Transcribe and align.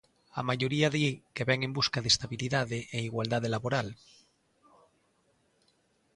A 0.39 0.41
maioría 0.49 0.87
di 0.95 1.03
que 1.35 1.47
vén 1.49 1.59
en 1.67 1.71
busca 1.77 1.99
de 2.01 2.09
estabilidade 2.13 2.77
e 2.95 2.99
igualdade 3.09 3.51
laboral. 3.55 3.87